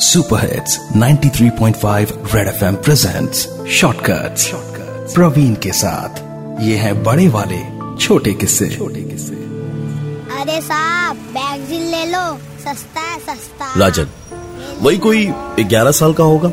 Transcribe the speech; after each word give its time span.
Super 0.00 0.40
hits 0.40 0.78
93.5 0.96 2.34
red 2.34 2.48
FM 2.48 2.74
presents 2.74 3.48
shortcuts 3.70 4.52
Praveen 5.14 5.54
के 5.54 5.72
साथ 5.72 6.18
ये 6.62 6.76
है 6.76 7.02
बड़े 7.02 7.28
वाले 7.28 7.58
छोटे 8.00 8.32
किस्से। 8.32 8.68
छोटे 8.68 9.00
किस्से। 9.00 9.34
अरे 10.40 10.60
साहब 10.60 11.16
मैगजीन 11.16 11.82
ले 11.82 12.04
लो। 12.04 12.36
सस्ता 12.36 13.00
है 13.00 13.18
सस्ता। 13.18 13.80
राजन 13.80 14.06
वही 14.82 14.98
कोई 14.98 15.26
ग्यारह 15.60 15.90
साल 15.90 16.12
का 16.12 16.24
होगा? 16.24 16.52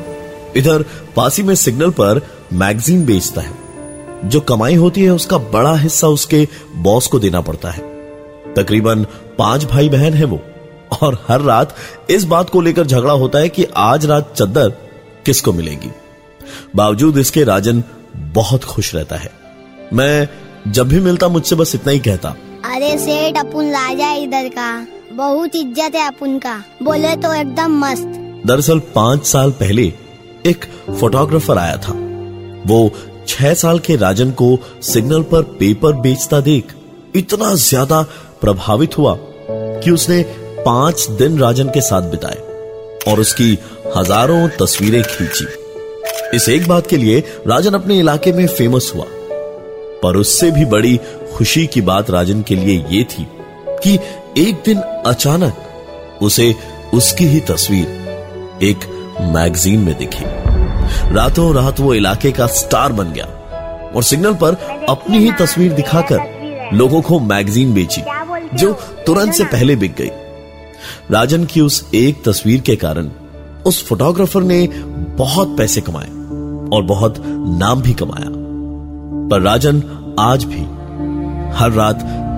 इधर 0.58 0.86
पासी 1.16 1.44
में 1.44 1.56
सिग्नल 1.56 1.90
पर 1.90 2.22
मैगजीन 2.54 3.06
बेचता 3.06 3.42
है। 3.42 3.54
जो 4.26 4.40
कमाई 4.40 4.76
होती 4.76 5.04
है 5.04 5.10
उसका 5.10 5.38
बड़ा 5.38 5.76
हिस्सा 5.76 6.08
उसके 6.08 6.48
बॉस 6.76 7.08
को 7.08 7.20
देना 7.20 7.42
पड़ता 7.42 7.72
है। 7.72 7.82
तकरीबन 8.54 9.04
पाँच 9.38 9.66
भाई 9.66 9.90
बहन 9.90 10.14
है 10.14 10.26
वो। 10.26 10.42
और 11.02 11.18
हर 11.28 11.42
रात 11.42 11.76
इस 12.10 12.24
बात 12.26 12.50
को 12.50 12.62
लेकर 12.62 12.86
झगड़ा 12.86 13.14
होता 13.14 13.40
है 13.40 13.50
कि 13.50 13.66
आज 13.78 14.06
रात 14.06 14.34
चद्दर 14.36 14.70
किसको 15.26 15.54
मिलेगी। 15.54 15.92
बावजूद 16.76 17.18
इसके 17.18 17.44
राजन 17.44 17.84
बहुत 18.34 18.64
खुश 18.64 18.94
रहता 18.96 19.16
है। 19.16 19.32
मैं 19.94 20.28
जब 20.68 20.88
भी 20.88 21.00
मिलता 21.00 21.28
मुझसे 21.28 21.56
बस 21.56 21.76
इतना 21.76 21.92
ही 21.92 22.00
कहता। 22.00 22.30
अरे 22.66 22.98
सेठ 22.98 23.38
अपुन 23.38 23.72
राजा 23.72 24.12
इधर 24.16 24.48
का। 24.50 24.88
बहुत 25.14 25.56
इज़्ज़त 25.56 25.96
है 25.96 26.08
अपुन 26.08 26.38
का। 26.40 26.56
बोले 26.84 27.16
तो 27.16 27.34
एकदम 27.34 27.78
मस्त। 27.80 28.08
दरअसल 28.46 28.80
पाँच 28.96 29.26
साल 29.26 29.52
पहले 29.52 29.92
एक 30.46 30.66
फोटोग्राफर 30.92 31.58
आया 31.58 31.78
था। 31.78 31.94
वो 32.68 32.92
छह 33.28 33.54
साल 33.54 33.80
के 33.80 33.96
राजन 33.96 34.32
को 34.32 34.58
सिग्नल 34.84 35.22
पर 35.24 35.42
पेपर 35.60 35.94
बेचता 36.02 36.40
देख 36.42 36.74
इतना 37.16 37.54
ज़्यादा 37.56 38.02
प्रभावित 38.42 38.98
हुआ 38.98 39.16
कि 39.20 39.92
उसने 39.92 40.22
पाँच 40.68 41.06
दिन 41.10 41.38
राजन 41.40 41.70
के 41.70 41.82
साथ 41.82 42.10
बिताए 42.12 42.38
और 43.08 43.20
उसकी 43.20 43.58
हज़ारों 43.96 44.48
तस्वीरें 44.60 45.04
खींची। 45.04 45.46
इस 46.36 46.48
एक 46.50 46.68
बात 46.68 46.88
के 46.88 46.98
लिए 46.98 47.20
राजन 47.48 47.74
अपने 47.74 48.00
इलाके 48.00 48.34
में 48.34 48.48
फ़ेमस 48.48 48.92
हुआ। 48.96 49.06
पर 50.04 50.18
उससे 50.18 50.50
भी 50.52 50.66
बड़ी 50.66 50.96
खुशी 51.36 51.66
की 51.68 51.82
बात 51.82 52.10
राजन 52.10 52.42
के 52.42 52.56
लिए 52.56 52.84
यह 52.90 53.04
थी 53.04 53.28
कि 53.84 53.98
एक 54.42 54.62
दिन 54.66 54.82
अचानक 55.06 56.20
उसे 56.22 56.54
उसकी 56.94 57.26
ही 57.26 57.40
तस्वीर 57.48 58.60
एक 58.64 58.90
मैगजीन 59.34 59.80
में 59.80 59.98
दिखी। 59.98 60.26
रातों 61.16 61.54
रात 61.56 61.80
वो 61.80 61.94
इलाके 61.94 62.32
का 62.32 62.48
स्टार 62.58 62.92
बन 62.92 63.14
गया 63.14 63.26
और 63.96 64.04
सिग्नल 64.04 64.34
पर 64.34 64.58
अपनी 64.90 65.18
ही 65.18 65.32
तस्वीर 65.40 65.74
दिखाकर 65.74 66.70
लोगों 66.74 67.02
को 67.02 67.20
मैगजीन 67.26 67.74
बेची, 67.74 68.02
जो 68.54 68.74
तुरंत 69.06 69.34
से 69.34 69.44
पहले 69.46 69.76
बिक 69.76 69.96
गई। 69.96 70.12
राजन 71.12 71.46
की 71.46 71.62
उस 71.62 71.90
एक 71.94 72.24
तस्वीर 72.26 72.62
के 72.62 72.76
कारण 72.76 73.10
उस 73.66 73.88
फोटोग्राफर 73.88 74.42
ने 74.42 74.68
बहुत 75.18 75.58
पैसे 75.58 75.82
कमाए 75.82 76.08
और 76.76 76.84
बहुत 76.84 77.16
नाम 77.60 77.82
भी 77.82 77.94
कमाया। 77.94 78.32
पर 79.30 79.42
राजन 79.42 79.84
आज 80.20 80.44
भी 80.44 80.62
हर 81.58 81.72
रात 81.72 81.96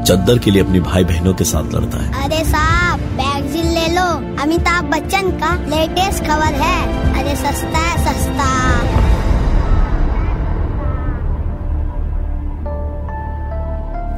चद्दर 0.08 0.38
के 0.38 0.52
लिए 0.52 0.64
अपनी 0.64 0.80
भाई 0.80 1.04
बहनों 1.04 1.34
के 1.34 1.44
साथ 1.44 1.74
लड़ता 1.74 1.98
है। 1.98 2.24
अरे 2.24 2.46
साहब 2.46 3.00
मैगजीन 3.00 3.66
ले 3.66 3.88
लो। 3.88 4.06
अमिताभ 4.44 4.86
बच्चन 4.86 5.32
का 5.32 5.56
लेटेस्ट 5.56 6.24
खबर 6.24 6.54
है। 6.54 7.10
अरे 7.20 7.36
सस्ता 7.36 7.78
है, 7.78 8.14
सस्ता। 8.14 8.89